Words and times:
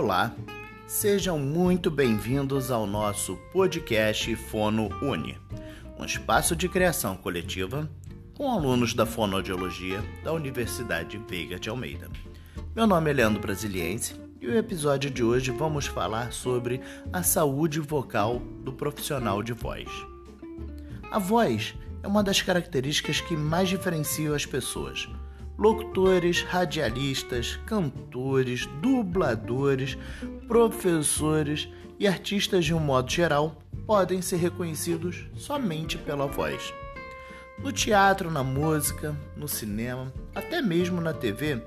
Olá, 0.00 0.32
sejam 0.86 1.40
muito 1.40 1.90
bem-vindos 1.90 2.70
ao 2.70 2.86
nosso 2.86 3.36
podcast 3.52 4.32
Fono 4.36 4.88
Uni, 5.02 5.36
um 5.98 6.04
espaço 6.04 6.54
de 6.54 6.68
criação 6.68 7.16
coletiva 7.16 7.90
com 8.36 8.48
alunos 8.48 8.94
da 8.94 9.04
fonoaudiologia 9.04 10.00
da 10.22 10.32
Universidade 10.32 11.20
Veiga 11.28 11.58
de 11.58 11.68
Almeida. 11.68 12.08
Meu 12.76 12.86
nome 12.86 13.10
é 13.10 13.12
Leandro 13.12 13.42
Brasiliense 13.42 14.14
e 14.40 14.46
o 14.46 14.56
episódio 14.56 15.10
de 15.10 15.24
hoje 15.24 15.50
vamos 15.50 15.88
falar 15.88 16.32
sobre 16.32 16.80
a 17.12 17.24
saúde 17.24 17.80
vocal 17.80 18.38
do 18.62 18.72
profissional 18.72 19.42
de 19.42 19.52
voz. 19.52 19.88
A 21.10 21.18
voz 21.18 21.74
é 22.04 22.06
uma 22.06 22.22
das 22.22 22.40
características 22.40 23.20
que 23.20 23.36
mais 23.36 23.68
diferenciam 23.68 24.32
as 24.32 24.46
pessoas 24.46 25.08
locutores, 25.58 26.42
radialistas, 26.42 27.58
cantores, 27.66 28.66
dubladores, 28.80 29.98
professores 30.46 31.68
e 31.98 32.06
artistas 32.06 32.64
de 32.64 32.72
um 32.72 32.78
modo 32.78 33.10
geral 33.10 33.60
podem 33.84 34.22
ser 34.22 34.36
reconhecidos 34.36 35.26
somente 35.34 35.98
pela 35.98 36.26
voz. 36.26 36.72
No 37.58 37.72
teatro, 37.72 38.30
na 38.30 38.44
música, 38.44 39.16
no 39.36 39.48
cinema, 39.48 40.12
até 40.32 40.62
mesmo 40.62 41.00
na 41.00 41.12
TV, 41.12 41.60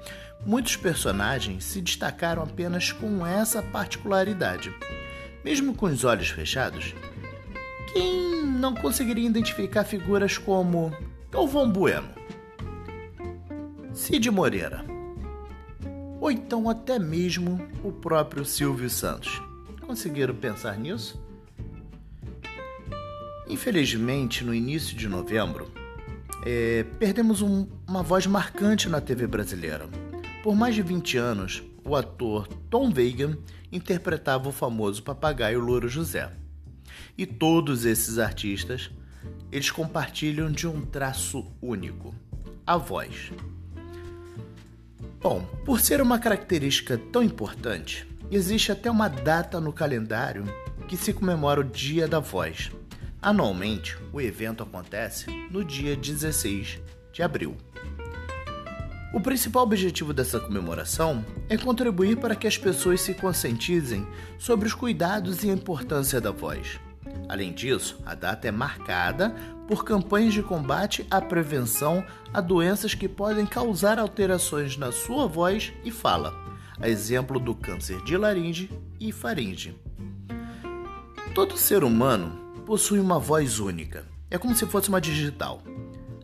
muitos 0.46 0.78
personagens 0.78 1.66
se 1.66 1.82
destacaram 1.82 2.44
apenas 2.44 2.94
com 2.94 3.26
essa 3.26 3.62
particularidade. 3.62 4.74
Mesmo 5.44 5.76
com 5.76 5.88
os 5.88 6.06
olhos 6.06 6.30
fechados, 6.30 6.96
quem 7.92 8.46
não 8.46 8.74
conseguiria 8.74 9.28
identificar 9.28 9.84
figuras 9.84 10.38
como 10.38 10.96
Galvão 11.30 11.70
Bueno, 11.70 12.21
Cid 13.94 14.32
Moreira, 14.32 14.86
ou 16.22 16.32
então 16.32 16.70
até 16.70 16.98
mesmo 16.98 17.60
o 17.84 17.92
próprio 17.92 18.46
Silvio 18.46 18.90
Santos. 18.90 19.42
Conseguiram 19.82 20.34
pensar 20.34 20.78
nisso? 20.78 21.22
Infelizmente, 23.50 24.46
no 24.46 24.54
início 24.54 24.96
de 24.96 25.10
novembro, 25.10 25.70
é, 26.46 26.86
perdemos 27.00 27.42
um, 27.42 27.68
uma 27.86 28.02
voz 28.02 28.26
marcante 28.26 28.88
na 28.88 29.02
TV 29.02 29.28
brasileira. 29.28 29.90
Por 30.42 30.56
mais 30.56 30.74
de 30.74 30.82
20 30.82 31.18
anos, 31.18 31.62
o 31.84 31.94
ator 31.94 32.48
Tom 32.70 32.92
Veiga 32.92 33.38
interpretava 33.72 34.48
o 34.48 34.54
famoso 34.54 35.04
papagaio 35.04 35.60
Louro 35.60 35.90
José. 35.90 36.32
E 37.18 37.26
todos 37.26 37.84
esses 37.84 38.20
artistas, 38.20 38.90
eles 39.52 39.70
compartilham 39.70 40.50
de 40.50 40.66
um 40.66 40.80
traço 40.86 41.46
único, 41.62 42.16
a 42.66 42.78
voz. 42.78 43.34
Bom, 45.22 45.46
por 45.64 45.80
ser 45.80 46.02
uma 46.02 46.18
característica 46.18 46.98
tão 46.98 47.22
importante, 47.22 48.08
existe 48.32 48.72
até 48.72 48.90
uma 48.90 49.08
data 49.08 49.62
no 49.62 49.72
calendário 49.72 50.44
que 50.88 50.98
se 50.98 51.14
comemora 51.14 51.62
o 51.62 51.64
Dia 51.64 52.08
da 52.08 52.20
Voz. 52.20 52.72
Anualmente, 53.22 53.96
o 54.12 54.20
evento 54.20 54.64
acontece 54.64 55.28
no 55.52 55.64
dia 55.64 55.96
16 55.96 56.80
de 57.14 57.22
abril. 57.22 57.56
O 59.14 59.22
principal 59.22 59.62
objetivo 59.62 60.12
dessa 60.12 60.40
comemoração 60.40 61.24
é 61.48 61.56
contribuir 61.56 62.18
para 62.18 62.36
que 62.36 62.48
as 62.48 62.58
pessoas 62.58 63.02
se 63.02 63.14
conscientizem 63.14 64.08
sobre 64.40 64.68
os 64.68 64.74
cuidados 64.74 65.44
e 65.44 65.52
a 65.52 65.54
importância 65.54 66.20
da 66.20 66.32
voz. 66.32 66.80
Além 67.32 67.54
disso, 67.54 67.98
a 68.06 68.14
data 68.14 68.50
é 68.50 68.52
marcada 68.52 69.34
por 69.66 69.86
campanhas 69.86 70.34
de 70.34 70.44
combate 70.44 71.08
à 71.10 71.22
prevenção 71.22 72.06
a 72.34 72.42
doenças 72.42 72.94
que 72.94 73.08
podem 73.08 73.46
causar 73.46 73.98
alterações 73.98 74.76
na 74.76 74.92
sua 74.92 75.28
voz 75.28 75.72
e 75.86 75.92
fala, 75.92 76.36
a 76.78 76.90
exemplo 76.90 77.40
do 77.40 77.56
câncer 77.56 78.04
de 78.04 78.18
laringe 78.18 78.70
e 79.00 79.14
faringe. 79.14 79.74
Todo 81.34 81.58
ser 81.58 81.86
humano 81.86 82.64
possui 82.66 83.00
uma 83.00 83.18
voz 83.18 83.60
única, 83.60 84.06
é 84.30 84.38
como 84.38 84.54
se 84.54 84.66
fosse 84.66 84.90
uma 84.90 85.00
digital. 85.00 85.64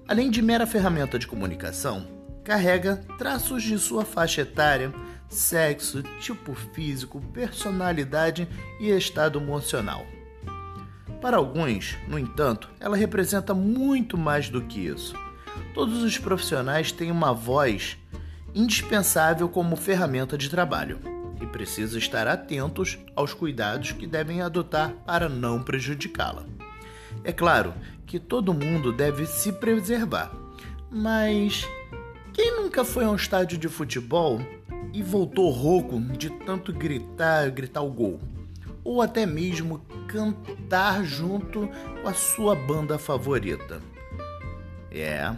Além 0.09 0.29
de 0.29 0.41
mera 0.41 0.67
ferramenta 0.67 1.17
de 1.17 1.25
comunicação, 1.25 2.05
carrega 2.43 2.97
traços 3.17 3.63
de 3.63 3.79
sua 3.79 4.03
faixa 4.03 4.41
etária, 4.41 4.93
sexo, 5.29 6.03
tipo 6.19 6.53
físico, 6.53 7.21
personalidade 7.31 8.45
e 8.77 8.89
estado 8.89 9.39
emocional. 9.39 10.05
Para 11.21 11.37
alguns, 11.37 11.97
no 12.07 12.19
entanto, 12.19 12.69
ela 12.79 12.95
representa 12.95 13.53
muito 13.53 14.17
mais 14.17 14.49
do 14.49 14.61
que 14.61 14.85
isso. 14.85 15.15
Todos 15.73 16.03
os 16.03 16.17
profissionais 16.17 16.91
têm 16.91 17.11
uma 17.11 17.33
voz 17.33 17.97
indispensável 18.53 19.49
como 19.49 19.75
ferramenta 19.75 20.37
de 20.37 20.49
trabalho 20.49 20.99
e 21.41 21.45
precisam 21.45 21.97
estar 21.97 22.27
atentos 22.27 22.97
aos 23.15 23.33
cuidados 23.33 23.91
que 23.91 24.07
devem 24.07 24.41
adotar 24.41 24.91
para 25.05 25.27
não 25.27 25.61
prejudicá-la. 25.61 26.45
É 27.23 27.31
claro 27.31 27.73
que 28.05 28.19
todo 28.19 28.53
mundo 28.53 28.91
deve 28.91 29.25
se 29.25 29.51
preservar, 29.51 30.31
mas 30.89 31.67
quem 32.33 32.55
nunca 32.55 32.85
foi 32.85 33.05
a 33.05 33.09
um 33.09 33.15
estádio 33.15 33.57
de 33.57 33.67
futebol 33.67 34.39
e 34.93 35.01
voltou 35.01 35.49
rouco 35.49 35.99
de 35.99 36.29
tanto 36.29 36.71
gritar, 36.71 37.49
gritar 37.51 37.81
o 37.81 37.91
gol? 37.91 38.19
Ou 38.87 39.01
até 39.01 39.25
mesmo 39.25 39.79
cantar 40.07 41.03
junto 41.03 41.69
com 42.01 42.07
a 42.07 42.13
sua 42.13 42.55
banda 42.55 42.97
favorita. 42.97 43.81
É, 44.89 45.35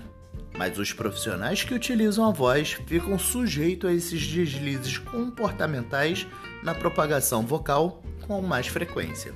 mas 0.55 0.77
os 0.77 0.93
profissionais 0.93 1.63
que 1.63 1.73
utilizam 1.73 2.27
a 2.27 2.31
voz 2.31 2.73
ficam 2.85 3.17
sujeitos 3.17 3.89
a 3.89 3.93
esses 3.93 4.27
deslizes 4.27 4.99
comportamentais 4.99 6.27
na 6.63 6.75
propagação 6.75 7.43
vocal 7.43 8.03
com 8.27 8.39
mais 8.39 8.67
frequência. 8.67 9.33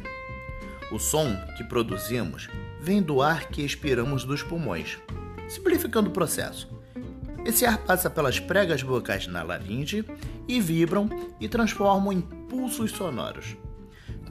O 0.91 0.99
som 0.99 1.35
que 1.57 1.63
produzimos 1.63 2.47
vem 2.79 3.01
do 3.01 3.19
ar 3.19 3.47
que 3.47 3.63
expiramos 3.63 4.23
dos 4.23 4.43
pulmões. 4.43 4.99
Simplificando 5.49 6.09
o 6.09 6.13
processo, 6.13 6.69
esse 7.43 7.65
ar 7.65 7.79
passa 7.79 8.11
pelas 8.11 8.39
pregas 8.39 8.83
vocais 8.83 9.25
na 9.25 9.41
laringe 9.41 10.05
e 10.47 10.61
vibram 10.61 11.09
e 11.39 11.49
transformam 11.49 12.13
em 12.13 12.21
pulsos 12.21 12.91
sonoros. 12.91 13.57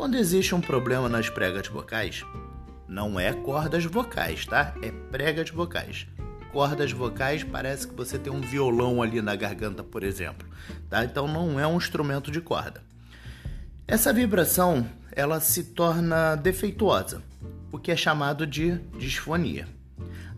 Quando 0.03 0.17
existe 0.17 0.53
um 0.53 0.61
problema 0.61 1.09
nas 1.09 1.31
pregas 1.31 1.69
vocais, 1.69 2.27
não 2.89 3.21
é 3.21 3.33
cordas 3.33 3.85
vocais, 3.85 4.45
tá? 4.45 4.75
É 4.83 4.91
pregas 4.91 5.49
vocais. 5.51 6.09
Cordas 6.51 6.91
vocais 6.91 7.45
parece 7.45 7.87
que 7.87 7.95
você 7.95 8.19
tem 8.19 8.33
um 8.33 8.41
violão 8.41 9.01
ali 9.01 9.23
na 9.23 9.37
garganta, 9.37 9.85
por 9.85 10.03
exemplo, 10.03 10.45
tá? 10.91 11.05
Então 11.05 11.29
não 11.29 11.61
é 11.61 11.69
um 11.69 11.77
instrumento 11.77 12.33
de 12.33 12.41
corda. 12.41 12.83
Essa 13.87 14.13
vibração, 14.13 14.85
ela 15.13 15.39
se 15.39 15.63
torna 15.67 16.34
defeituosa, 16.34 17.23
o 17.71 17.79
que 17.79 17.93
é 17.93 17.97
chamado 17.97 18.45
de 18.45 18.79
disfonia. 18.99 19.69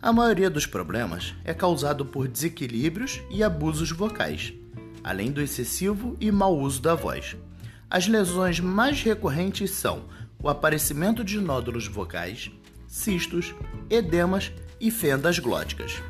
A 0.02 0.12
maioria 0.12 0.50
dos 0.50 0.66
problemas 0.66 1.34
é 1.42 1.54
causado 1.54 2.04
por 2.04 2.28
desequilíbrios 2.28 3.22
e 3.30 3.42
abusos 3.42 3.90
vocais, 3.90 4.52
além 5.02 5.32
do 5.32 5.40
excessivo 5.40 6.18
e 6.20 6.30
mau 6.30 6.54
uso 6.54 6.82
da 6.82 6.94
voz. 6.94 7.34
As 7.90 8.06
lesões 8.08 8.60
mais 8.60 9.02
recorrentes 9.02 9.70
são 9.70 10.04
o 10.42 10.48
aparecimento 10.48 11.24
de 11.24 11.40
nódulos 11.40 11.86
vocais, 11.86 12.50
cistos, 12.86 13.54
edemas 13.88 14.52
e 14.80 14.90
fendas 14.90 15.38
glóticas. 15.38 16.02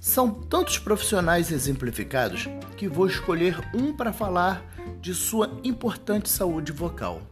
São 0.00 0.30
tantos 0.30 0.78
profissionais 0.78 1.52
exemplificados 1.52 2.48
que 2.76 2.88
vou 2.88 3.06
escolher 3.06 3.56
um 3.72 3.96
para 3.96 4.12
falar 4.12 4.64
de 5.00 5.14
sua 5.14 5.60
importante 5.62 6.28
saúde 6.28 6.72
vocal. 6.72 7.22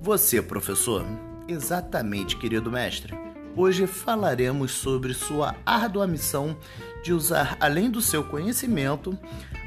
Você, 0.00 0.42
professor? 0.42 1.04
Exatamente, 1.48 2.36
querido 2.36 2.70
mestre. 2.70 3.23
Hoje 3.56 3.86
falaremos 3.86 4.72
sobre 4.72 5.14
sua 5.14 5.54
árdua 5.64 6.08
missão 6.08 6.56
de 7.04 7.12
usar, 7.12 7.56
além 7.60 7.88
do 7.88 8.02
seu 8.02 8.24
conhecimento, 8.24 9.16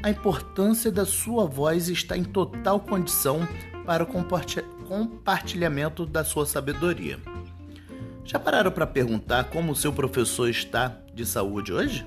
a 0.03 0.09
importância 0.09 0.91
da 0.91 1.06
sua 1.06 1.45
voz 1.45 1.88
está 1.88 2.17
em 2.17 2.23
total 2.25 2.81
condição 2.81 3.47
para 3.85 4.03
o 4.03 4.07
compartilhamento 4.88 6.06
da 6.06 6.25
sua 6.25 6.45
sabedoria. 6.45 7.17
Já 8.25 8.38
pararam 8.38 8.71
para 8.71 8.85
perguntar 8.85 9.45
como 9.45 9.71
o 9.71 9.75
seu 9.75 9.94
professor 9.94 10.50
está 10.50 10.97
de 11.13 11.25
saúde 11.25 11.71
hoje? 11.71 12.06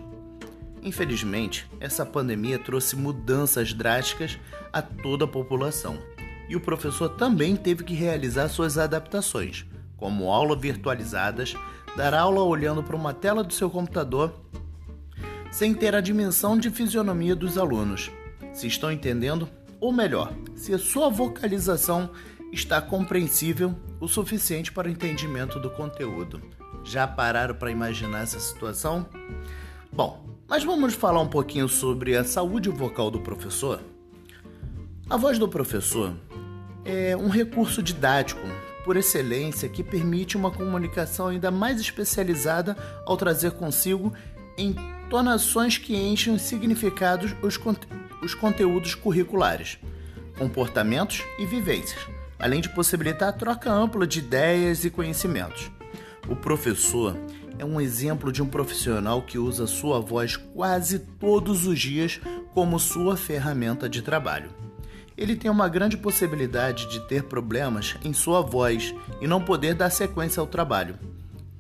Infelizmente, 0.83 1.67
essa 1.81 2.05
pandemia 2.05 2.59
trouxe 2.59 2.95
mudanças 2.95 3.73
drásticas 3.73 4.39
a 4.71 4.83
toda 4.83 5.25
a 5.25 5.29
população 5.29 5.99
e 6.47 6.55
o 6.55 6.61
professor 6.61 7.09
também 7.09 7.57
teve 7.57 7.85
que 7.85 7.95
realizar 7.95 8.49
suas 8.49 8.77
adaptações 8.77 9.65
como 10.01 10.33
aula 10.33 10.57
virtualizadas, 10.57 11.55
dar 11.97 12.15
aula 12.15 12.43
olhando 12.43 12.83
para 12.83 12.97
uma 12.97 13.13
tela 13.13 13.45
do 13.45 13.53
seu 13.53 13.69
computador, 13.69 14.33
sem 15.53 15.75
ter 15.75 15.95
a 15.95 16.01
dimensão 16.01 16.59
de 16.59 16.71
fisionomia 16.71 17.37
dos 17.37 17.59
alunos. 17.59 18.11
Se 18.53 18.67
estão 18.67 18.91
entendendo? 18.91 19.49
Ou 19.79 19.93
melhor, 19.93 20.33
se 20.57 20.73
a 20.75 20.79
sua 20.79 21.11
vocalização 21.11 22.11
está 22.51 22.81
compreensível 22.81 23.75
o 24.01 24.09
suficiente 24.09 24.73
para 24.73 24.89
o 24.89 24.91
entendimento 24.91 25.61
do 25.61 25.71
conteúdo. 25.71 26.41
Já 26.83 27.07
pararam 27.07 27.55
para 27.55 27.71
imaginar 27.71 28.23
essa 28.23 28.41
situação? 28.41 29.07
Bom, 29.93 30.25
mas 30.49 30.65
vamos 30.65 30.95
falar 30.95 31.21
um 31.21 31.29
pouquinho 31.29 31.69
sobre 31.69 32.17
a 32.17 32.25
saúde 32.25 32.71
vocal 32.71 33.11
do 33.11 33.21
professor? 33.21 33.81
A 35.09 35.17
voz 35.17 35.39
do 35.39 35.49
professor 35.49 36.15
é 36.85 37.17
um 37.17 37.29
recurso 37.29 37.83
didático 37.83 38.41
por 38.85 38.97
excelência 38.97 39.69
que 39.69 39.83
permite 39.83 40.37
uma 40.37 40.51
comunicação 40.51 41.29
ainda 41.29 41.51
mais 41.51 41.81
especializada 41.81 42.77
ao 43.07 43.17
trazer 43.17 43.53
consigo 43.53 44.13
entonações 44.57 45.79
que 45.79 45.97
enchem 45.97 46.35
os 46.35 46.43
significados 46.43 47.35
os, 47.43 47.57
conte 47.57 47.87
os 48.23 48.35
conteúdos 48.35 48.95
curriculares, 48.95 49.79
comportamentos 50.39 51.23
e 51.39 51.47
vivências, 51.47 52.01
além 52.39 52.61
de 52.61 52.69
possibilitar 52.69 53.29
a 53.29 53.33
troca 53.33 53.71
ampla 53.71 54.07
de 54.07 54.19
ideias 54.19 54.85
e 54.85 54.91
conhecimentos. 54.91 55.71
O 56.29 56.37
professor 56.37 57.17
é 57.59 57.65
um 57.65 57.81
exemplo 57.81 58.33
de 58.33 58.43
um 58.43 58.47
profissional 58.47 59.23
que 59.23 59.39
usa 59.39 59.67
sua 59.67 60.01
voz 60.01 60.37
quase 60.37 60.99
todos 60.99 61.67
os 61.67 61.79
dias 61.79 62.21
como 62.55 62.79
sua 62.79 63.17
ferramenta 63.17 63.89
de 63.89 64.03
trabalho 64.03 64.51
ele 65.21 65.37
tem 65.37 65.51
uma 65.51 65.69
grande 65.69 65.99
possibilidade 65.99 66.89
de 66.89 66.99
ter 67.01 67.25
problemas 67.25 67.95
em 68.03 68.15
sua 68.15 68.41
voz 68.41 68.95
e 69.21 69.27
não 69.27 69.43
poder 69.43 69.75
dar 69.75 69.91
sequência 69.91 70.41
ao 70.41 70.47
trabalho. 70.47 70.99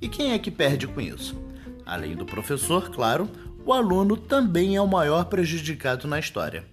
E 0.00 0.08
quem 0.08 0.32
é 0.32 0.38
que 0.38 0.50
perde 0.50 0.86
com 0.86 0.98
isso? 0.98 1.38
Além 1.84 2.16
do 2.16 2.24
professor, 2.24 2.88
claro, 2.90 3.28
o 3.66 3.74
aluno 3.74 4.16
também 4.16 4.76
é 4.76 4.80
o 4.80 4.88
maior 4.88 5.26
prejudicado 5.26 6.08
na 6.08 6.18
história. 6.18 6.64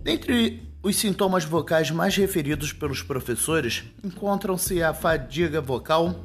Dentre 0.00 0.62
os 0.84 0.94
sintomas 0.94 1.44
vocais 1.44 1.90
mais 1.90 2.14
referidos 2.16 2.72
pelos 2.72 3.02
professores 3.02 3.82
encontram-se 4.04 4.80
a 4.84 4.94
fadiga 4.94 5.60
vocal, 5.60 6.24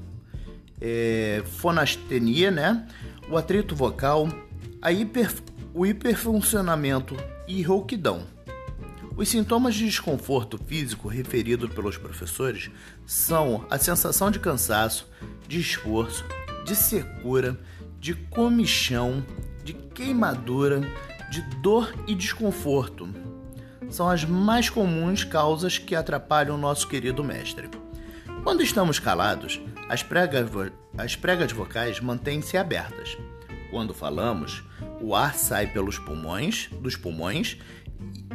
é, 0.80 1.42
fonastenia, 1.57 2.51
né? 2.51 2.88
o 3.27 3.36
atrito 3.36 3.75
vocal, 3.75 4.30
hiper, 4.88 5.33
o 5.74 5.83
hiperfuncionamento 5.83 7.18
e 7.48 7.63
rouquidão. 7.63 8.37
Os 9.18 9.30
sintomas 9.30 9.74
de 9.74 9.84
desconforto 9.86 10.60
físico 10.60 11.08
referidos 11.08 11.74
pelos 11.74 11.98
professores 11.98 12.69
são 13.04 13.66
a 13.68 13.80
sensação 13.80 14.30
de 14.30 14.40
cansaço, 14.40 15.10
de 15.48 15.60
esforço, 15.60 16.24
de 16.64 16.75
secura, 16.75 17.60
de 18.00 18.14
comichão, 18.14 19.25
de 19.64 19.74
queimadura, 19.74 20.81
de 21.31 21.42
dor 21.64 21.92
e 22.08 22.14
desconforto. 22.14 23.10
São 23.90 24.08
as 24.08 24.24
mais 24.24 24.69
comuns 24.69 25.24
causas 25.24 25.80
que 25.80 25.96
atrapalham 25.96 26.56
o 26.56 26.60
nosso 26.60 26.88
querido 26.88 27.24
mestre. 27.24 27.72
Quando 28.44 28.62
estamos 28.62 29.00
calados, 29.00 29.60
as 29.90 30.04
pregas, 30.04 30.48
as 30.96 31.16
pregas 31.16 31.52
vocais 31.52 32.00
mantêm-se 32.00 32.56
abertas. 32.56 33.18
Quando 33.72 33.96
falamos, 33.96 34.64
o 35.02 35.16
ar 35.16 35.34
sai 35.34 35.68
pelos 35.68 35.98
pulmões, 35.98 36.69
dos 36.81 36.96
pulmões 36.96 37.58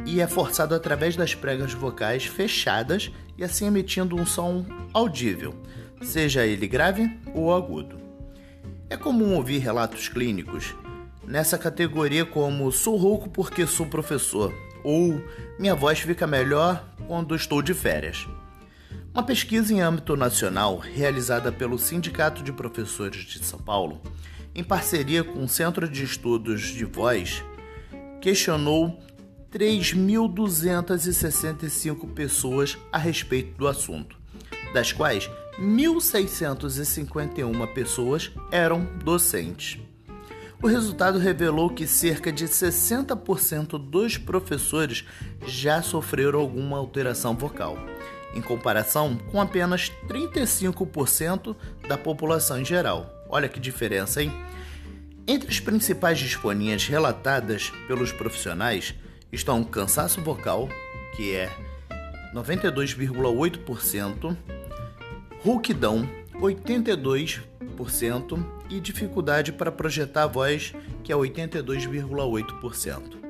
e 0.05 0.19
é 0.19 0.27
forçado 0.27 0.75
através 0.75 1.15
das 1.15 1.33
pregas 1.33 1.73
vocais 1.73 2.25
fechadas 2.25 3.11
e 3.37 3.43
assim 3.43 3.67
emitindo 3.67 4.15
um 4.15 4.25
som 4.25 4.65
audível, 4.93 5.55
seja 6.01 6.45
ele 6.45 6.67
grave 6.67 7.09
ou 7.33 7.53
agudo. 7.53 7.97
É 8.89 8.97
comum 8.97 9.35
ouvir 9.35 9.59
relatos 9.59 10.07
clínicos 10.07 10.75
nessa 11.25 11.57
categoria 11.57 12.25
como 12.25 12.71
sou 12.71 12.97
rouco 12.97 13.29
porque 13.29 13.65
sou 13.65 13.85
professor 13.85 14.53
ou 14.83 15.23
minha 15.57 15.73
voz 15.73 15.99
fica 15.99 16.27
melhor 16.27 16.85
quando 17.07 17.35
estou 17.35 17.61
de 17.61 17.73
férias. 17.73 18.27
Uma 19.13 19.23
pesquisa 19.23 19.71
em 19.73 19.79
âmbito 19.79 20.17
nacional 20.17 20.77
realizada 20.77 21.51
pelo 21.51 21.77
Sindicato 21.77 22.43
de 22.43 22.51
Professores 22.51 23.23
de 23.23 23.45
São 23.45 23.59
Paulo, 23.59 24.01
em 24.55 24.63
parceria 24.63 25.23
com 25.23 25.43
o 25.43 25.47
Centro 25.47 25.87
de 25.87 26.03
Estudos 26.03 26.61
de 26.61 26.83
Voz, 26.83 27.43
questionou 28.19 28.99
3.265 29.53 32.11
pessoas 32.11 32.77
a 32.91 32.97
respeito 32.97 33.55
do 33.55 33.67
assunto, 33.67 34.17
das 34.73 34.91
quais 34.91 35.29
1.651 35.59 37.73
pessoas 37.73 38.31
eram 38.51 38.83
docentes. 39.03 39.79
O 40.59 40.65
resultado 40.67 41.19
revelou 41.19 41.69
que 41.69 41.85
cerca 41.85 42.31
de 42.31 42.45
60% 42.45 43.77
dos 43.77 44.17
professores 44.17 45.05
já 45.45 45.83
sofreram 45.83 46.39
alguma 46.39 46.77
alteração 46.77 47.35
vocal, 47.35 47.77
em 48.33 48.41
comparação 48.41 49.15
com 49.31 49.39
apenas 49.39 49.91
35% 50.07 51.55
da 51.87 51.95
população 51.97 52.59
em 52.59 52.65
geral. 52.65 53.13
Olha 53.29 53.47
que 53.47 53.59
diferença, 53.59 54.23
hein? 54.23 54.33
Entre 55.27 55.49
as 55.49 55.59
principais 55.59 56.17
disfoниas 56.17 56.87
relatadas 56.87 57.71
pelos 57.87 58.11
profissionais, 58.11 58.95
estão 59.33 59.63
cansaço 59.63 60.21
vocal, 60.21 60.69
que 61.15 61.35
é 61.35 61.51
92,8%, 62.33 64.37
rouquidão, 65.41 66.07
82% 66.35 68.45
e 68.69 68.79
dificuldade 68.79 69.51
para 69.51 69.71
projetar 69.71 70.23
a 70.23 70.27
voz, 70.27 70.73
que 71.03 71.11
é 71.11 71.15
82,8%. 71.15 73.23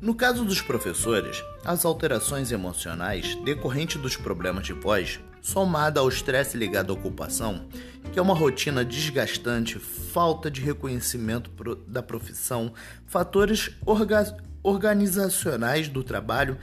No 0.00 0.14
caso 0.14 0.44
dos 0.46 0.62
professores, 0.62 1.44
as 1.62 1.84
alterações 1.84 2.50
emocionais 2.52 3.34
decorrentes 3.44 4.00
dos 4.00 4.16
problemas 4.16 4.64
de 4.64 4.72
voz, 4.72 5.20
somada 5.40 6.00
ao 6.00 6.08
estresse 6.08 6.56
ligado 6.56 6.92
à 6.92 6.94
ocupação, 6.94 7.66
que 8.12 8.18
é 8.18 8.22
uma 8.22 8.34
rotina 8.34 8.84
desgastante, 8.84 9.78
falta 9.78 10.50
de 10.50 10.60
reconhecimento 10.60 11.50
da 11.86 12.02
profissão, 12.02 12.72
fatores 13.06 13.70
orga 13.84 14.36
organizacionais 14.62 15.88
do 15.88 16.02
trabalho, 16.02 16.58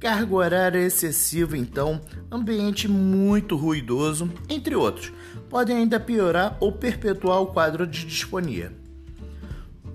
carga 0.00 0.34
horária 0.34 0.78
excessiva, 0.78 1.56
então, 1.56 2.00
ambiente 2.30 2.88
muito 2.88 3.56
ruidoso, 3.56 4.30
entre 4.48 4.74
outros, 4.74 5.12
podem 5.48 5.76
ainda 5.76 5.98
piorar 5.98 6.56
ou 6.60 6.72
perpetuar 6.72 7.40
o 7.40 7.46
quadro 7.46 7.86
de 7.86 8.04
disfonia. 8.04 8.72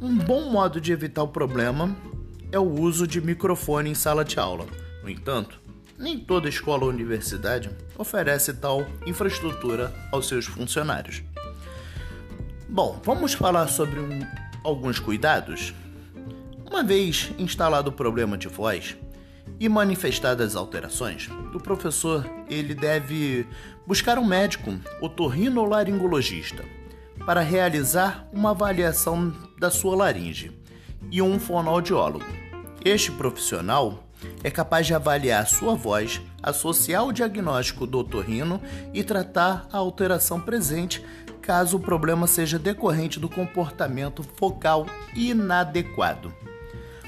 Um 0.01 0.17
bom 0.17 0.49
modo 0.49 0.81
de 0.81 0.91
evitar 0.91 1.23
o 1.23 1.27
problema 1.27 1.95
é 2.51 2.57
o 2.57 2.63
uso 2.63 3.05
de 3.05 3.21
microfone 3.21 3.89
em 3.89 3.93
sala 3.93 4.25
de 4.25 4.39
aula. 4.39 4.65
No 5.03 5.09
entanto, 5.09 5.60
nem 6.01 6.17
toda 6.17 6.49
escola 6.49 6.83
ou 6.83 6.89
universidade 6.89 7.69
oferece 7.95 8.53
tal 8.53 8.85
infraestrutura 9.05 9.93
aos 10.11 10.27
seus 10.27 10.45
funcionários. 10.45 11.21
Bom, 12.67 12.99
vamos 13.05 13.33
falar 13.33 13.67
sobre 13.67 13.99
um, 13.99 14.25
alguns 14.63 14.99
cuidados? 14.99 15.73
Uma 16.67 16.83
vez 16.83 17.31
instalado 17.37 17.91
o 17.91 17.93
problema 17.93 18.37
de 18.37 18.47
voz 18.47 18.97
e 19.59 19.69
manifestadas 19.69 20.55
alterações, 20.55 21.29
o 21.53 21.59
professor 21.59 22.25
ele 22.49 22.73
deve 22.73 23.45
buscar 23.85 24.17
um 24.17 24.25
médico 24.25 24.73
otorrinolaringologista 25.01 26.65
para 27.25 27.41
realizar 27.41 28.27
uma 28.33 28.51
avaliação 28.51 29.31
da 29.59 29.69
sua 29.69 29.95
laringe 29.95 30.51
e 31.11 31.21
um 31.21 31.39
fonoaudiólogo. 31.39 32.25
Este 32.83 33.11
profissional 33.11 34.10
é 34.43 34.51
capaz 34.51 34.87
de 34.87 34.93
avaliar 34.93 35.47
sua 35.47 35.75
voz, 35.75 36.21
associar 36.41 37.05
o 37.05 37.13
diagnóstico 37.13 37.85
do 37.85 37.99
otorrino 37.99 38.61
e 38.93 39.03
tratar 39.03 39.67
a 39.71 39.77
alteração 39.77 40.39
presente 40.39 41.03
caso 41.41 41.77
o 41.77 41.79
problema 41.79 42.27
seja 42.27 42.59
decorrente 42.59 43.19
do 43.19 43.27
comportamento 43.27 44.23
focal 44.37 44.85
inadequado. 45.15 46.33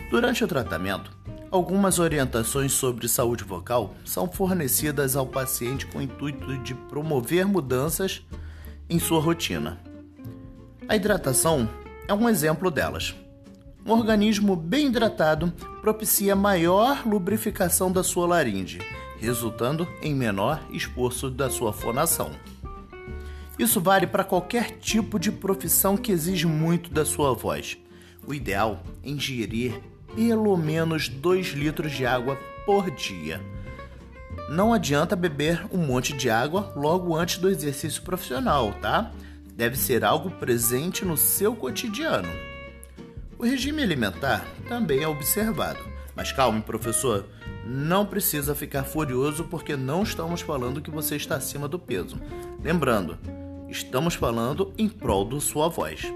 Durante 0.10 0.43
o 0.43 0.48
tratamento, 0.48 1.12
algumas 1.51 2.00
orientações 2.00 2.74
sobre 2.74 3.08
saúde 3.08 3.43
vocal 3.43 3.93
são 4.03 4.27
fornecidas 4.27 5.15
ao 5.15 5.25
paciente 5.25 5.86
com 5.86 6.00
o 6.00 6.01
intuito 6.01 6.58
de 6.60 6.74
promover 6.74 7.46
mudanças 7.48 8.25
em 8.89 9.00
sua 9.00 9.22
rotina. 9.22 9.79
A 10.88 10.96
hidratação 10.96 11.70
é 12.08 12.13
um 12.13 12.27
exemplo 12.27 12.70
delas. 12.70 13.15
Um 13.85 13.91
organismo 13.91 14.55
bem 14.55 14.87
hidratado 14.87 15.51
propicia 15.81 16.37
maior 16.37 17.05
lubrificação 17.05 17.91
da 17.91 18.01
sua 18.01 18.25
laringe, 18.25 18.79
resultando 19.19 19.85
em 20.01 20.15
menor 20.15 20.63
esforço 20.71 21.29
da 21.29 21.49
sua 21.49 21.73
fonação. 21.73 22.31
Isso 23.59 23.81
vale 23.81 24.07
para 24.07 24.23
qualquer 24.23 24.77
tipo 24.79 25.19
de 25.19 25.33
profissão 25.33 25.97
que 25.97 26.13
exige 26.13 26.47
muito 26.47 26.93
da 26.93 27.03
sua 27.03 27.33
voz. 27.33 27.77
O 28.25 28.33
ideal 28.33 28.81
é 29.03 29.09
ingerir 29.09 29.81
pelo 30.15 30.55
menos 30.55 31.09
2 31.09 31.47
litros 31.47 31.91
de 31.91 32.05
água 32.05 32.37
por 32.65 32.89
dia. 32.89 33.41
Não 34.49 34.73
adianta 34.73 35.13
beber 35.13 35.65
um 35.73 35.85
monte 35.85 36.13
de 36.13 36.29
água 36.29 36.71
logo 36.73 37.15
antes 37.15 37.37
do 37.37 37.49
exercício 37.49 38.01
profissional, 38.01 38.73
tá? 38.81 39.11
Deve 39.55 39.77
ser 39.77 40.05
algo 40.05 40.31
presente 40.31 41.03
no 41.03 41.17
seu 41.17 41.53
cotidiano. 41.53 42.52
O 43.43 43.45
regime 43.45 43.83
alimentar 43.83 44.47
também 44.69 45.03
é 45.03 45.07
observado. 45.07 45.79
Mas 46.15 46.31
calme, 46.31 46.62
professor, 46.62 47.25
não 47.65 48.05
precisa 48.05 48.55
ficar 48.55 48.85
furioso 48.85 49.43
porque 49.43 49.75
não 49.75 50.01
estamos 50.01 50.39
falando 50.39 50.81
que 50.81 50.89
você 50.89 51.17
está 51.17 51.35
acima 51.35 51.67
do 51.67 51.77
peso. 51.77 52.15
Lembrando, 52.63 53.17
estamos 53.67 54.15
falando 54.15 54.71
em 54.77 54.88
prol 54.88 55.25
da 55.25 55.41
sua 55.41 55.67
voz. 55.67 56.09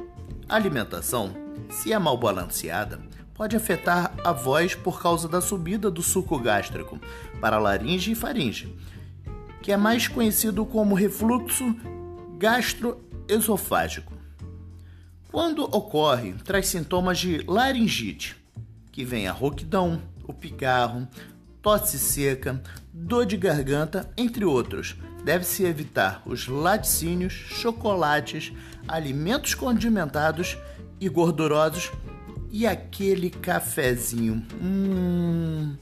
A 0.48 0.56
alimentação, 0.56 1.36
se 1.70 1.92
é 1.92 2.00
mal 2.00 2.18
balanceada, 2.18 3.02
pode 3.34 3.58
afetar 3.58 4.14
a 4.24 4.32
voz 4.32 4.74
por 4.74 5.02
causa 5.02 5.28
da 5.28 5.42
subida 5.42 5.92
do 5.92 6.02
suco 6.02 6.40
gástrico 6.40 6.98
para 7.42 7.60
laringe 7.60 8.14
e 8.14 8.16
faringe, 8.16 8.74
que 9.62 9.74
é 9.74 9.76
mais 9.76 10.08
conhecido 10.08 10.66
como 10.66 10.96
refluxo 10.96 11.76
gastroesofágico. 12.38 14.17
Quando 15.38 15.66
ocorre, 15.66 16.34
traz 16.44 16.66
sintomas 16.66 17.20
de 17.20 17.44
laringite, 17.46 18.36
que 18.92 19.06
vem 19.06 19.28
a 19.28 19.32
rouquidão, 19.32 20.02
o 20.28 20.34
pigarro, 20.34 21.08
tosse 21.62 22.00
seca, 22.00 22.60
dor 22.92 23.24
de 23.24 23.38
garganta, 23.38 24.10
entre 24.18 24.44
outros. 24.44 24.96
Deve-se 25.24 25.64
evitar 25.64 26.24
os 26.26 26.48
laticínios, 26.48 27.34
chocolates, 27.34 28.52
alimentos 28.88 29.54
condimentados 29.54 30.58
e 31.00 31.08
gordurosos 31.08 31.92
e 32.52 32.66
aquele 32.66 33.30
cafezinho. 33.30 34.44
Hum. 34.60 35.76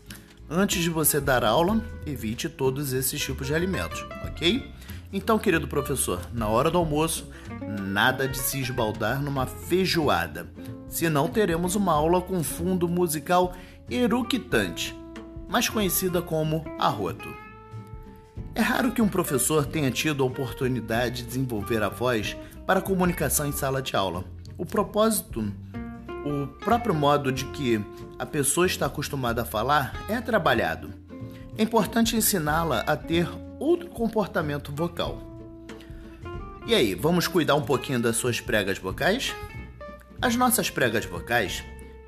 Antes 0.50 0.83
de 0.83 0.89
você 0.89 1.21
dar 1.21 1.45
aula, 1.45 1.81
evite 2.05 2.50
todos 2.50 2.91
esses 2.91 3.21
tipos 3.21 3.47
de 3.47 3.55
alimentos, 3.55 4.05
ok? 4.27 4.69
Então, 5.17 5.39
querido 5.39 5.65
professor, 5.65 6.19
na 6.34 6.50
hora 6.50 6.69
do 6.69 6.77
almoço, 6.77 7.29
nada 7.81 8.27
de 8.27 8.38
se 8.38 8.60
esbaldar 8.60 9.22
numa 9.22 9.45
feijoada, 9.45 10.51
senão 10.89 11.29
teremos 11.29 11.74
uma 11.74 11.93
aula 11.93 12.22
com 12.22 12.43
fundo 12.43 12.86
musical 12.86 13.53
eructante, 13.89 14.93
mais 15.48 15.69
conhecida 15.69 16.22
como 16.22 16.65
arroto. 16.77 17.34
É 18.53 18.60
raro 18.60 18.91
que 18.91 19.01
um 19.01 19.07
professor 19.07 19.65
tenha 19.65 19.89
tido 19.89 20.22
a 20.22 20.27
oportunidade 20.27 21.22
de 21.22 21.27
desenvolver 21.27 21.81
a 21.81 21.88
voz 21.88 22.36
para 22.67 22.81
comunicação 22.81 23.48
em 23.48 23.53
sala 23.53 23.81
de 23.81 23.95
aula. 23.95 24.25
O 24.57 24.65
propósito, 24.65 25.50
o 26.25 26.48
próprio 26.60 26.93
modo 26.93 27.31
de 27.31 27.45
que 27.45 27.81
a 28.19 28.25
pessoa 28.25 28.67
está 28.67 28.88
acostumada 28.88 29.43
a 29.43 29.45
falar 29.45 29.93
é 30.10 30.19
trabalhado. 30.19 30.89
É 31.57 31.63
importante 31.63 32.17
ensiná-la 32.17 32.81
a 32.81 32.98
ter 32.98 33.29
outro 33.65 33.89
comportamento 33.89 34.72
vocal. 34.72 35.19
E 36.67 36.75
aí, 36.75 36.93
vamos 36.93 37.27
cuidar 37.27 37.55
um 37.55 37.63
pouquinho 37.63 38.00
das 38.00 38.15
suas 38.15 38.39
pregas 38.39 38.77
vocais? 38.77 39.36
As 40.22 40.36
nossas 40.36 40.69
pregas 40.69 41.05
vocais 41.05 41.63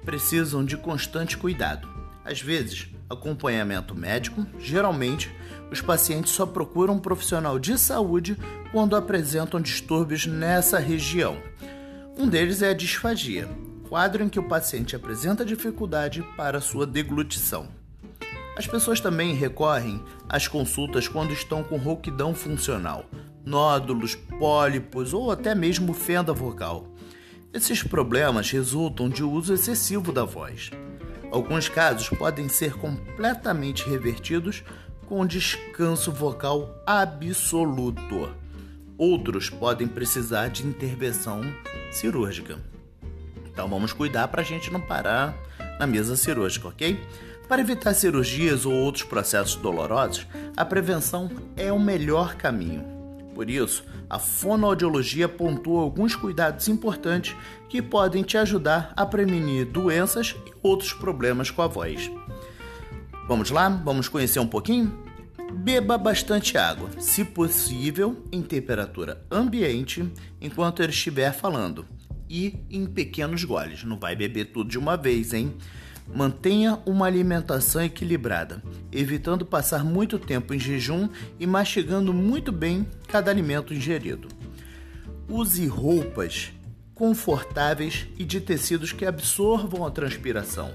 precisam 0.05 0.63
de 0.63 0.77
constante 0.77 1.35
cuidado. 1.35 1.89
Às 2.23 2.41
vezes, 2.41 2.87
acompanhamento 3.09 3.95
médico, 3.95 4.45
geralmente, 4.59 5.31
os 5.71 5.81
pacientes 5.81 6.31
só 6.31 6.45
procuram 6.45 6.95
um 6.95 6.99
profissional 6.99 7.57
de 7.57 7.75
saúde 7.77 8.37
quando 8.71 8.95
apresentam 8.95 9.59
distúrbios 9.59 10.27
nessa 10.27 10.77
região. 10.77 11.37
Um 12.17 12.27
deles 12.27 12.61
é 12.61 12.69
a 12.69 12.75
disfagia, 12.75 13.49
quadro 13.89 14.23
em 14.23 14.29
que 14.29 14.39
o 14.39 14.47
paciente 14.47 14.95
apresenta 14.95 15.43
dificuldade 15.43 16.23
para 16.35 16.61
sua 16.61 16.85
deglutição. 16.85 17.76
As 18.57 18.65
pessoas 18.65 18.99
também 18.99 19.35
recorrem 19.35 20.03
às 20.27 20.47
consultas 20.47 21.07
quando 21.07 21.31
estão 21.31 21.63
com 21.63 21.77
rouquidão 21.77 22.33
funcional, 22.33 23.05
nódulos, 23.45 24.15
pólipos 24.15 25.13
ou 25.13 25.29
até 25.31 25.53
mesmo 25.53 25.93
fenda 25.93 26.33
vocal. 26.33 26.87
Esses 27.53 27.83
problemas 27.83 28.49
resultam 28.49 29.09
de 29.09 29.23
uso 29.23 29.53
excessivo 29.53 30.11
da 30.11 30.23
voz. 30.23 30.71
Alguns 31.31 31.69
casos 31.69 32.09
podem 32.09 32.49
ser 32.49 32.73
completamente 32.73 33.87
revertidos 33.87 34.63
com 35.05 35.23
descanso 35.23 36.11
vocal 36.11 36.81
absoluto. 36.83 38.35
Outros 38.97 39.51
podem 39.51 39.87
precisar 39.87 40.47
de 40.47 40.65
intervenção 40.65 41.41
cirúrgica. 41.91 42.57
Então 43.45 43.69
vamos 43.69 43.93
cuidar 43.93 44.27
para 44.29 44.41
a 44.41 44.45
gente 44.45 44.71
não 44.71 44.81
parar 44.81 45.37
na 45.79 45.85
mesa 45.85 46.15
cirúrgica, 46.17 46.69
ok? 46.69 46.99
Para 47.47 47.61
evitar 47.61 47.93
cirurgias 47.93 48.65
ou 48.65 48.73
outros 48.73 49.05
processos 49.05 49.55
dolorosos, 49.55 50.27
a 50.55 50.65
prevenção 50.65 51.31
é 51.55 51.71
o 51.71 51.79
melhor 51.79 52.35
caminho. 52.35 52.83
Por 53.33 53.49
isso, 53.49 53.85
a 54.09 54.19
fonoaudiologia 54.19 55.29
pontua 55.29 55.81
alguns 55.81 56.15
cuidados 56.15 56.67
importantes 56.67 57.35
que 57.69 57.81
podem 57.81 58.23
te 58.23 58.37
ajudar 58.37 58.91
a 58.97 59.05
prevenir 59.05 59.65
doenças 59.65 60.35
e 60.45 60.51
outros 60.61 60.91
problemas 60.91 61.49
com 61.49 61.61
a 61.61 61.67
voz. 61.67 62.11
Vamos 63.27 63.49
lá? 63.49 63.69
Vamos 63.69 64.09
conhecer 64.09 64.39
um 64.39 64.47
pouquinho? 64.47 65.05
Beba 65.53 65.97
bastante 65.97 66.57
água, 66.57 66.89
se 66.99 67.23
possível 67.23 68.25
em 68.31 68.41
temperatura 68.41 69.25
ambiente, 69.31 70.11
enquanto 70.41 70.81
ele 70.81 70.91
estiver 70.91 71.31
falando, 71.31 71.85
e 72.29 72.65
em 72.69 72.85
pequenos 72.85 73.45
goles. 73.45 73.83
Não 73.85 73.97
vai 73.97 74.15
beber 74.15 74.45
tudo 74.45 74.69
de 74.69 74.77
uma 74.77 74.97
vez, 74.97 75.33
hein? 75.33 75.55
Mantenha 76.13 76.79
uma 76.85 77.05
alimentação 77.05 77.83
equilibrada, 77.83 78.63
evitando 78.91 79.45
passar 79.45 79.83
muito 79.83 80.17
tempo 80.17 80.53
em 80.53 80.59
jejum 80.59 81.09
e 81.39 81.45
mastigando 81.45 82.13
muito 82.13 82.51
bem 82.51 82.87
cada 83.07 83.29
alimento 83.29 83.73
ingerido. 83.73 84.27
Use 85.29 85.67
roupas 85.67 86.51
confortáveis 86.95 88.07
e 88.17 88.23
de 88.23 88.41
tecidos 88.41 88.91
que 88.91 89.05
absorvam 89.05 89.85
a 89.85 89.91
transpiração. 89.91 90.71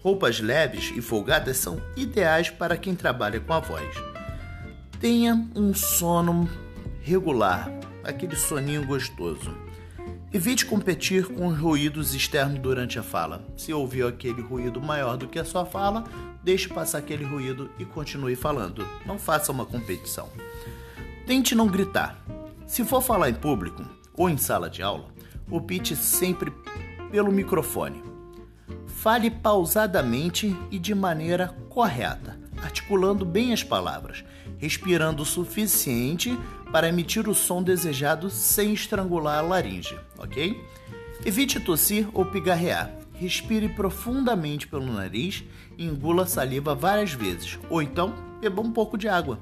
Roupas 0.00 0.40
leves 0.40 0.92
e 0.96 1.00
folgadas 1.00 1.58
são 1.58 1.80
ideais 1.96 2.50
para 2.50 2.76
quem 2.76 2.96
trabalha 2.96 3.38
com 3.38 3.52
a 3.52 3.60
voz. 3.60 3.94
Tenha 4.98 5.48
um 5.54 5.72
sono 5.72 6.48
regular, 7.00 7.70
aquele 8.02 8.34
soninho 8.34 8.84
gostoso. 8.84 9.54
Evite 10.34 10.64
competir 10.64 11.26
com 11.26 11.48
os 11.48 11.58
ruídos 11.58 12.14
externos 12.14 12.58
durante 12.58 12.98
a 12.98 13.02
fala. 13.02 13.44
Se 13.54 13.70
ouvir 13.70 14.06
aquele 14.06 14.40
ruído 14.40 14.80
maior 14.80 15.18
do 15.18 15.28
que 15.28 15.38
a 15.38 15.44
sua 15.44 15.66
fala, 15.66 16.04
deixe 16.42 16.68
passar 16.68 16.98
aquele 16.98 17.22
ruído 17.22 17.70
e 17.78 17.84
continue 17.84 18.34
falando. 18.34 18.88
Não 19.04 19.18
faça 19.18 19.52
uma 19.52 19.66
competição. 19.66 20.30
Tente 21.26 21.54
não 21.54 21.66
gritar. 21.66 22.24
Se 22.66 22.82
for 22.82 23.02
falar 23.02 23.28
em 23.28 23.34
público 23.34 23.84
ou 24.14 24.30
em 24.30 24.38
sala 24.38 24.70
de 24.70 24.82
aula, 24.82 25.12
opte 25.50 25.94
sempre 25.94 26.50
pelo 27.10 27.30
microfone. 27.30 28.02
Fale 28.86 29.30
pausadamente 29.30 30.56
e 30.70 30.78
de 30.78 30.94
maneira 30.94 31.48
correta, 31.68 32.40
articulando 32.62 33.26
bem 33.26 33.52
as 33.52 33.62
palavras, 33.62 34.24
respirando 34.56 35.24
o 35.24 35.26
suficiente 35.26 36.38
para 36.72 36.88
emitir 36.88 37.28
o 37.28 37.34
som 37.34 37.62
desejado 37.62 38.30
sem 38.30 38.72
estrangular 38.72 39.38
a 39.38 39.42
laringe, 39.42 39.94
ok? 40.18 40.58
Evite 41.24 41.60
tossir 41.60 42.08
ou 42.14 42.24
pigarrear. 42.24 42.90
Respire 43.12 43.68
profundamente 43.68 44.66
pelo 44.66 44.90
nariz 44.90 45.44
e 45.78 45.84
engula 45.84 46.26
saliva 46.26 46.74
várias 46.74 47.12
vezes, 47.12 47.58
ou 47.70 47.80
então 47.80 48.14
beba 48.40 48.62
um 48.62 48.72
pouco 48.72 48.96
de 48.96 49.06
água. 49.06 49.38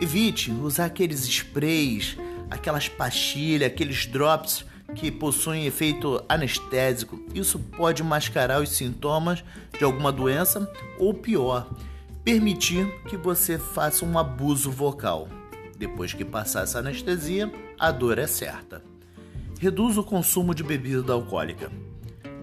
Evite 0.00 0.52
usar 0.52 0.84
aqueles 0.84 1.26
sprays, 1.26 2.16
aquelas 2.50 2.88
pastilhas, 2.88 3.68
aqueles 3.68 4.06
drops 4.06 4.64
que 4.94 5.10
possuem 5.10 5.66
efeito 5.66 6.22
anestésico. 6.28 7.20
Isso 7.34 7.58
pode 7.58 8.04
mascarar 8.04 8.60
os 8.60 8.68
sintomas 8.68 9.42
de 9.76 9.82
alguma 9.82 10.12
doença 10.12 10.70
ou 10.98 11.14
pior, 11.14 11.68
permitir 12.22 12.86
que 13.08 13.16
você 13.16 13.58
faça 13.58 14.04
um 14.04 14.18
abuso 14.18 14.70
vocal. 14.70 15.26
Depois 15.76 16.12
que 16.12 16.24
passar 16.24 16.62
essa 16.62 16.78
anestesia, 16.78 17.52
a 17.78 17.90
dor 17.90 18.18
é 18.18 18.26
certa. 18.26 18.82
Reduza 19.58 20.00
o 20.00 20.04
consumo 20.04 20.54
de 20.54 20.62
bebida 20.62 21.12
alcoólica. 21.12 21.70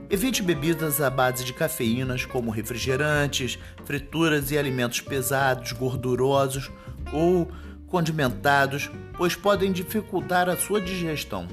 Evite 0.10 0.42
bebidas 0.42 1.00
à 1.02 1.10
base 1.10 1.44
de 1.44 1.54
cafeínas, 1.54 2.26
como 2.26 2.50
refrigerantes, 2.50 3.60
frituras 3.86 4.50
e 4.52 4.58
alimentos 4.58 5.02
pesados, 5.02 5.72
gordurosos 5.72 6.72
ou 7.14 7.48
condimentados, 7.88 8.90
pois 9.16 9.36
podem 9.36 9.72
dificultar 9.72 10.50
a 10.50 10.58
sua 10.58 10.82
digestão, 10.82 11.48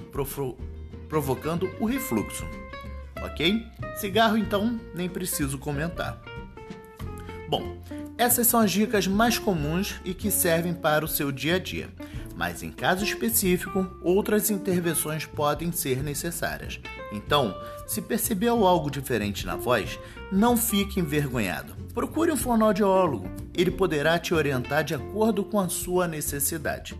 provocando 1.09 1.71
o 1.79 1.85
refluxo. 1.85 2.45
Ok? 3.23 3.63
Cigarro, 3.97 4.37
então, 4.37 4.81
nem 4.95 5.09
preciso 5.09 5.59
comentar. 5.59 6.21
Bom, 7.49 7.79
essas 8.19 8.47
são 8.47 8.61
as 8.61 8.71
dicas 8.71 9.07
mais 9.07 9.39
comuns 9.39 9.97
e 10.05 10.15
que 10.15 10.31
servem 10.31 10.73
para 10.73 11.05
o 11.05 11.09
seu 11.09 11.31
dia 11.31 11.57
a 11.57 11.59
dia, 11.59 11.91
mas 12.35 12.63
em 12.63 12.71
caso 12.71 13.05
específico, 13.05 13.87
outras 14.03 14.51
intervenções 14.51 15.27
podem 15.27 15.71
ser 15.71 16.03
necessárias. 16.03 16.81
Então, 17.13 17.55
se 17.87 18.01
percebeu 18.01 18.67
algo 18.67 18.91
diferente 18.91 19.45
na 19.45 19.57
voz, 19.57 19.99
não 20.33 20.57
fique 20.57 20.99
envergonhado. 20.99 21.75
Procure 21.93 22.33
um 22.33 22.37
fonoaudiólogo, 22.37 23.31
ele 23.55 23.71
poderá 23.71 24.19
te 24.19 24.35
orientar 24.35 24.83
de 24.83 24.95
acordo 24.95 25.45
com 25.45 25.61
a 25.61 25.69
sua 25.69 26.09
necessidade. 26.09 26.95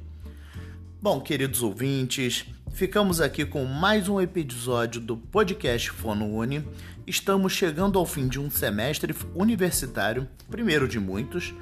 Bom, 1.01 1.21
queridos 1.21 1.63
ouvintes, 1.63 2.47
ficamos 2.73 3.21
aqui 3.21 3.45
com 3.45 3.65
mais 3.65 4.09
um 4.09 4.21
episódio 4.21 5.01
do 5.01 5.17
podcast 5.17 5.91
Fono 5.91 6.27
Uni. 6.27 6.67
Estamos 7.07 7.53
chegando 7.53 8.01
ao 8.01 8.05
fim 8.05 8.27
de 8.27 8.41
um 8.41 8.51
semestre 8.51 9.15
universitário, 9.33 10.27
primeiro 10.51 10.89
de 10.89 10.99
muitos. 10.99 11.55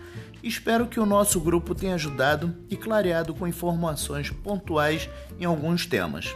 Espero 0.42 0.86
que 0.86 0.98
o 0.98 1.04
nosso 1.04 1.38
grupo 1.38 1.74
tenha 1.74 1.96
ajudado 1.96 2.56
e 2.70 2.78
clareado 2.78 3.34
com 3.34 3.46
informações 3.46 4.30
pontuais 4.30 5.06
em 5.38 5.44
alguns 5.44 5.84
temas. 5.84 6.34